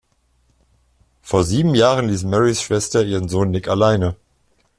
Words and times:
Vor 1.21 1.43
sieben 1.43 1.75
Jahren 1.75 2.07
ließ 2.09 2.23
Murrays 2.23 2.59
Schwester 2.63 3.03
ihren 3.03 3.29
Sohn 3.29 3.51
Nick 3.51 3.67
alleine. 3.67 4.15